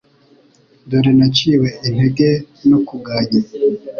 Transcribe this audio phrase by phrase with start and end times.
[0.89, 2.29] Dore naciwe intege
[2.69, 3.41] no kuganya